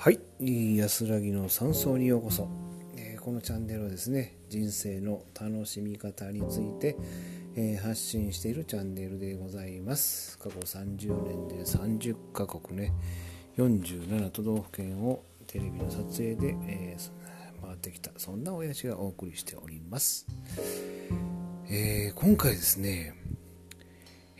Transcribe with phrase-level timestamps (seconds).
[0.00, 0.20] はい。
[0.76, 2.48] 安らぎの山荘にようこそ、
[2.96, 6.96] えーこのチャンネルはですね人生の楽しみ方について、
[7.56, 10.38] えー発信しているチャンネルでございます。
[10.38, 12.92] 過去30年で30カ国ね
[13.56, 17.10] 47都道府県をテレビの撮影で、えー
[17.60, 18.12] 回ってきた。
[18.18, 20.28] そんな親父がお送りしております、
[21.68, 23.14] え今回ですね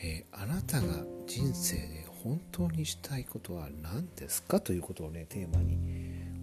[0.00, 5.78] えあなたが人生で本当にしたいことは何ですかということをねテーマに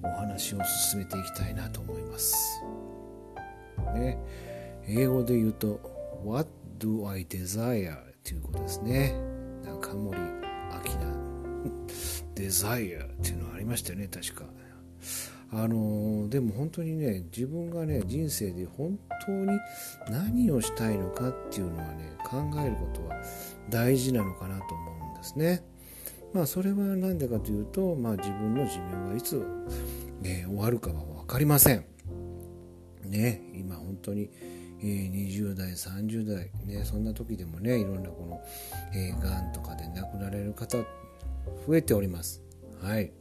[0.03, 2.61] お話を進めていきたいなと思います。
[3.93, 4.17] ね、
[4.87, 5.79] 英語で言うと
[6.23, 9.13] 「What do I desire?」ということですね。
[9.63, 11.15] 中森明菜
[12.35, 14.45] 「desire」っていうのがありましたよね確か。
[15.51, 19.47] あのでも本当にね自分がね人生で本当に
[20.09, 23.15] 何をしたいのかっていうのはね考えることは
[23.69, 25.63] 大事なのかなと思うんですね。
[26.33, 29.45] まあそれは何でかというと、まあ、自分の寿命がいつ、
[30.21, 31.85] ね、終わるかは分かりません。
[33.05, 34.29] ね今本当に、
[34.81, 38.41] え20代30代ねそんな時でもねいろんなこの、
[38.93, 40.77] えー、がんとかで亡くなられる方
[41.65, 42.41] 増えております。
[42.81, 43.11] はい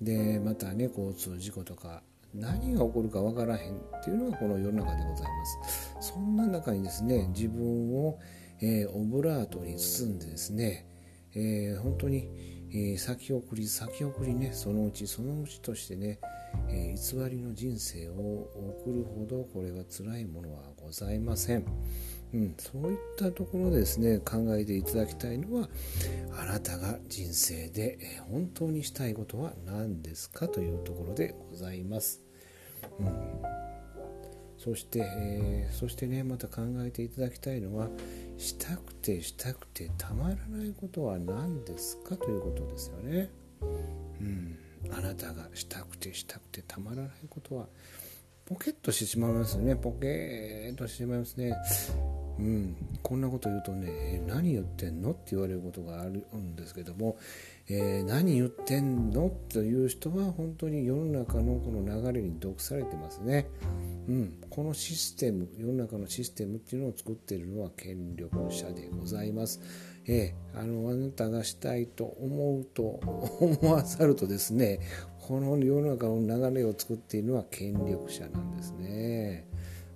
[0.00, 2.02] でまたね交通事故とか
[2.34, 8.18] 何が起こるかわからへんっていうのがこの世の中でございますそんな中にですね自分を、
[8.60, 10.86] えーオブラートに包んでですね、
[11.36, 12.28] えー本当に、
[12.70, 16.18] えー先送り先送りねそのうちそのうちとしてね、
[16.68, 18.12] えー偽りの人生を
[18.84, 21.64] 送るほどこれは辛いものはございません。
[22.32, 25.68] うん、そういったところですね考えていただきたいのは
[26.36, 27.96] あなたが人生で
[28.28, 30.48] 本当にしたいことは何ですか？
[30.48, 32.22] というところでございます。
[32.98, 33.06] うん、
[34.58, 37.88] そして、えーそしてねまた考えていただきたいのは
[38.38, 43.30] したくてしたくてたまらないことは何ですかということですよね。
[43.60, 44.58] うん、
[44.90, 47.66] あなたがしたくてしたくてたまらないことは
[48.44, 49.76] ポケッとしてしまいますね。
[49.76, 51.54] ポケーとしてしまいますね。
[52.38, 57.16] うんこんなこと言うとね何言ってんのって言われることがあるんですけども、
[57.68, 63.48] えー何言ってんのという人は本当に世の中のこの流れに毒されてますね
[64.08, 69.60] うん、このシステム世の中のシステムっていうのを作っているのは権力者でございます。
[70.06, 72.82] ええ、あのあなたがしたいと思うと
[73.40, 74.80] 思わざるとですね
[75.18, 79.46] この世の中の流れを作っているのは権力者なんですね。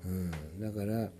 [0.06, 1.10] うん、だから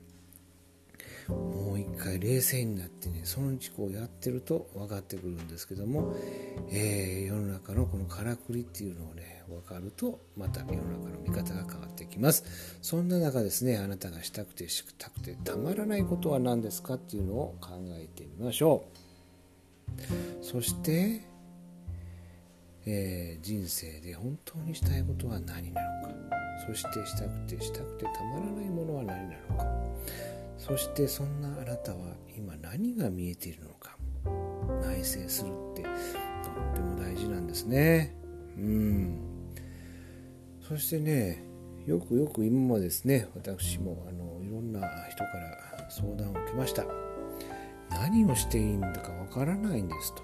[1.28, 6.14] もう一回冷静になってねそのうちこうやってると分かってくるんですけども、
[6.70, 12.78] えー世の中のこのからくりっていうのをね分かるとまた世の中の見方が変わってきます。
[12.80, 18.84] そんな中ですねあなたがしたくてしたくてたまらないことは何ですかっていうのを考えてみましょ
[20.40, 20.44] う。
[20.44, 21.22] そして、
[22.86, 26.38] えー人生で本当にしたいことは何なのか。
[26.66, 28.68] そしてしたくてしたくてたまらない
[30.68, 31.98] そしてそんなあなたは
[32.36, 33.96] 今何が見えているのか
[34.82, 38.14] 内省するってとっても大事なんですね。
[38.58, 39.18] うん。
[40.60, 41.42] そしてね
[41.86, 44.80] よくよく今までですね私もあのいろんな
[45.10, 46.84] 人から相談を受けました。
[47.88, 50.22] 何をしていいんだかわからないんですと。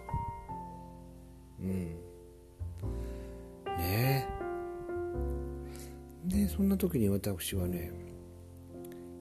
[1.61, 1.69] うん。
[1.71, 1.89] ね。
[3.79, 4.27] え
[6.27, 7.91] でそんな時に私はね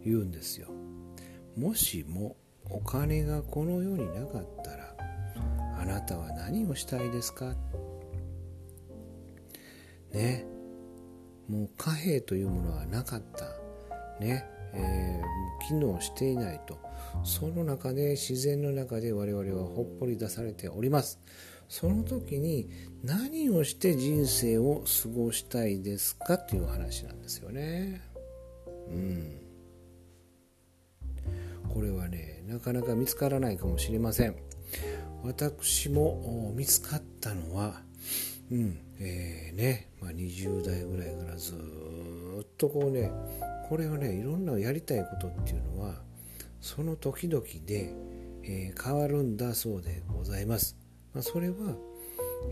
[0.03, 0.72] 言うんですよ。
[1.55, 2.35] もしも
[2.69, 4.95] お金がこの世になかったら
[5.79, 7.55] あなたは何をしたいですか？
[10.11, 10.45] ね。
[11.49, 13.45] もう貨幣というものはなかった。
[14.23, 16.77] ね、えー機能していないと。
[17.23, 21.19] その中で自然の中で我々はほっぽり出されております。
[21.69, 22.69] その時に
[23.03, 26.37] 何をして人生を過ごしたいですか？
[26.37, 28.01] という話なんですよね。
[28.89, 29.42] うん。
[31.73, 34.35] これはねなかなか見つからないかもしれません。
[35.23, 37.81] 私も見つかったのは
[38.51, 43.11] うんえーね、まあ、20代ぐらいからずっとこうね
[43.69, 45.95] これをねいろんなやりたいことっていうのは
[46.61, 47.93] その時々で、
[48.43, 50.75] えー変わるんだそうでございます、
[51.13, 51.55] まあ、それは、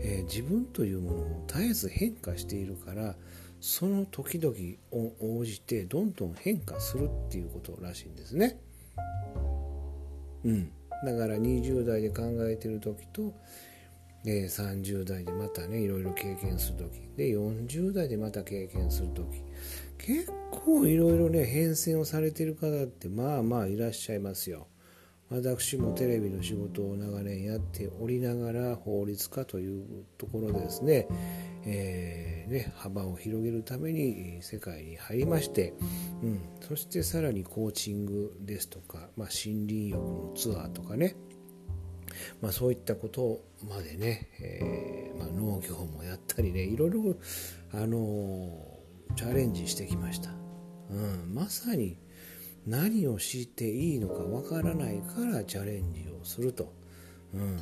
[0.00, 3.14] えー自分というものを絶えず変化しているから
[3.60, 4.54] その時々
[4.90, 8.58] を応じてどんどん変化するっていうことらしいんですね。
[10.44, 10.70] うん、
[11.04, 13.34] だから20代で考えてる時と、
[14.24, 17.00] で30代でまたねいろいろ経験する時。
[17.16, 19.42] で40代でまた経験する時。
[19.98, 24.66] 結構いろいろね変遷をされてる方ってまあまあいらっしゃいますよ。
[25.32, 31.08] 私もテレビの仕事を長年やっておりながら法律家というところでですね,、
[31.64, 35.74] えー、ね幅を広げるために世界に入りまして、
[36.22, 41.16] うん、そしてさらにコーチングですとか、まあ、森林浴のツアーとかね
[42.40, 47.16] まあ、そういったことまでね、えー、まあ、農業もやったりねいろいろ、
[47.72, 50.30] あのー、チャレンジしてきました、
[50.90, 51.96] うん、まさに
[52.66, 56.72] 何をしていいのかわからないからチャレンジをすると、
[57.34, 57.60] うん。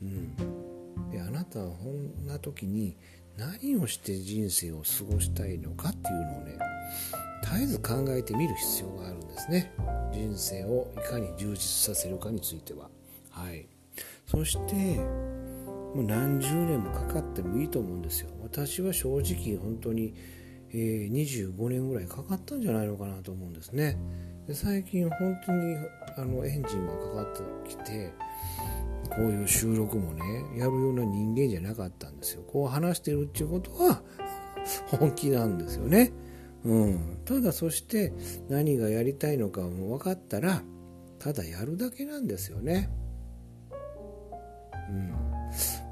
[0.00, 2.96] うん、であなたはこんな時に
[3.36, 6.58] 何をして人生を過ごしたいのかっていうのをね
[7.42, 9.72] 絶えず考えてみる必要があるんですね。
[10.12, 12.88] 人生をいかに充実させるかについては。
[13.30, 13.66] はい。
[14.26, 14.74] そして
[15.94, 18.30] もう何十年もかかってもいいと思うんですよ。
[18.42, 20.14] 私は正直本当に
[20.70, 23.96] えー、25年ぐらいかかったんじゃないのかなと思うんですね。
[24.46, 25.76] で最近本当に
[26.16, 27.32] あのエンジンがかかっ
[27.64, 28.12] てきて
[29.10, 32.42] こういう収録もねやるような人間じゃなかったんですよ。
[32.46, 34.02] こう話してるっていうことは
[34.88, 36.12] 本気なんですよね。
[36.64, 38.12] うん、ただそして
[38.48, 40.62] 何がやりたいのかも分かったら
[41.18, 42.90] ただやるだけなんですよね。
[44.90, 45.17] うん。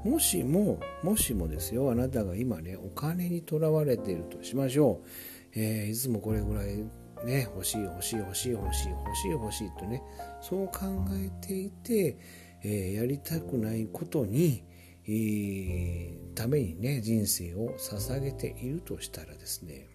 [0.03, 5.07] もしも、もしもですよ、あなたが今ね、お金にとらわれているとしましょう。
[5.53, 6.83] えー、いつもこれぐらい
[7.25, 10.03] ね、欲しい欲しい欲しい欲しい欲しい欲しいとね、
[10.41, 12.17] そう考えていて、
[12.63, 14.63] えー、やりたくないことに、
[15.05, 19.87] えー、ためにね、人生を捧げているとしたらですね、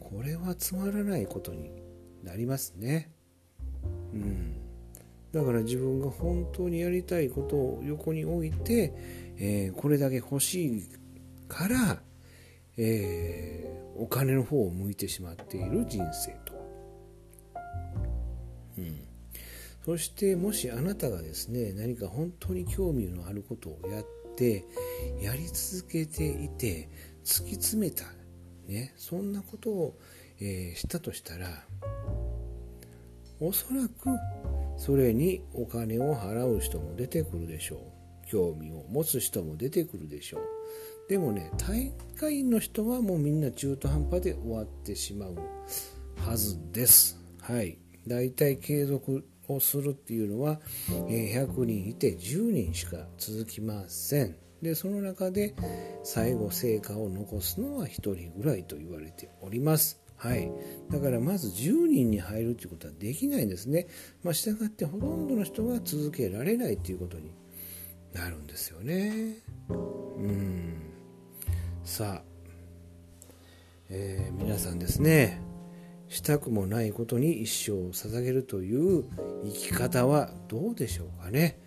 [0.00, 1.82] これはつまらないことに
[2.22, 3.10] なりますね。
[4.12, 4.61] うん。
[5.32, 8.92] だから自分が本当にやりたいことを横に置いて、
[9.38, 10.88] えー、これだけ欲しい
[11.48, 12.02] から、
[12.76, 16.52] えー、お金の方を向いてしまっている人生と。
[18.78, 19.00] うん、
[19.84, 24.06] そしてもしあなたがですね何か本当に興味のあることをやっ
[24.36, 24.64] て
[25.20, 26.88] やり続けていて
[27.24, 28.04] 突き詰めた、
[28.66, 29.98] ね、そんなことを、
[30.40, 31.48] えー、したとしたら
[33.40, 34.08] おそらく
[34.76, 37.78] それにお金を払う人も出てくるでしょう。
[38.26, 40.42] 興味を持つ人も出てくるでしょう。
[41.08, 45.36] でもね大会の人はもうみんな中途半端で終わってしまう
[46.16, 47.18] はずです。
[47.40, 47.78] はい。
[48.06, 54.36] だいたい継続をするっていうのは100人いて10人しか続きません。
[54.62, 55.54] でその中で
[56.04, 60.00] 最後成果を残すのは1人ぐらいと言われております。
[60.22, 60.52] はい、
[60.88, 63.88] だからまず10人に入るということはできないんですね。
[64.22, 67.32] まあ、したがってほとんどの人が続けられないということに
[68.12, 69.38] なるんですよね。
[69.68, 70.76] うん
[71.82, 72.22] さあ、
[73.90, 75.42] えー、皆さんですね
[76.06, 79.04] したくもないことに一生を捧げるという
[79.44, 81.58] 生き方はどうでしょうかね。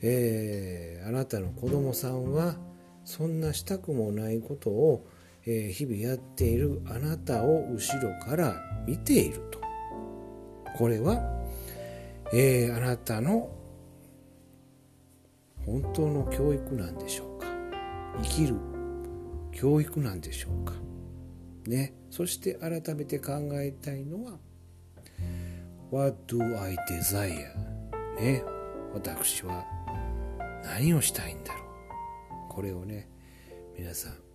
[0.00, 2.56] えー、あなたの子供さんは
[3.04, 5.06] そんなしたくもないことを
[5.46, 8.54] え日々やっているあなたを後ろから
[8.86, 9.60] 見ていると。
[10.76, 11.20] これは、
[12.32, 13.50] えー、あなたの
[15.64, 17.46] 本当の教育なんでしょうか
[18.22, 18.56] 生きる
[19.52, 20.72] 教育なんでしょうか
[21.66, 21.94] ね。
[22.10, 24.38] そして改めて考えたいのは
[25.90, 27.54] What do I desire?
[28.20, 28.42] ね。
[28.94, 29.64] 私は
[30.64, 31.62] 何をしたいんだろう
[32.48, 33.08] これをね
[33.76, 34.27] 皆さん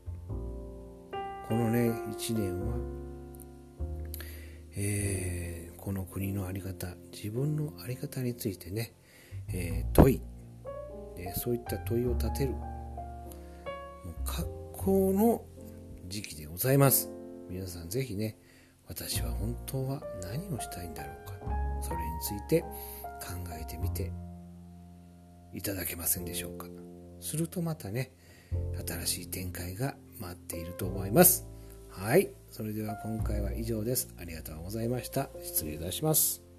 [1.54, 2.74] このね1年は、
[4.76, 8.96] えー、この国の在り方自分の在り方についてね、
[9.50, 10.22] えー、問い、
[11.16, 12.56] ね、そういった問いを立てる
[14.26, 15.44] 格好の
[16.08, 17.12] 時期でございます。
[17.52, 18.36] 皆さんぜひね
[18.88, 21.34] 私は本当は何をしたいんだろうか
[21.84, 22.68] それについて考
[23.62, 24.12] えてみて
[25.54, 26.66] いただけませんでしょうか。
[27.22, 28.12] するとまたね
[28.88, 31.46] 新しい展開が待っていると思います。
[31.90, 32.32] はい。
[32.50, 34.14] それでは今回は以上です。
[34.20, 35.30] ありがとうございました。
[35.44, 36.53] 失礼いたします。